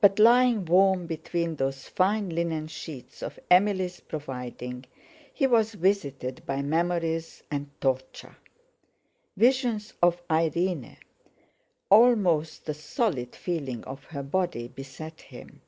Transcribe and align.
But, 0.00 0.18
lying 0.18 0.64
warm 0.64 1.06
between 1.06 1.54
those 1.54 1.86
fine 1.86 2.28
linen 2.30 2.66
sheets 2.66 3.22
of 3.22 3.38
Emily's 3.48 4.00
providing, 4.00 4.84
he 5.32 5.46
was 5.46 5.74
visited 5.74 6.44
by 6.44 6.60
memories 6.60 7.44
and 7.52 7.70
torture. 7.80 8.34
Visions 9.36 9.94
of 10.02 10.20
Irene, 10.28 10.96
almost 11.88 12.66
the 12.66 12.74
solid 12.74 13.36
feeling 13.36 13.84
of 13.84 14.02
her 14.06 14.24
body, 14.24 14.66
beset 14.66 15.20
him. 15.20 15.62